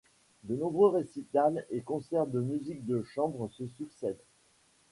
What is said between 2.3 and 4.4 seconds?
musique de chambre se succèdent.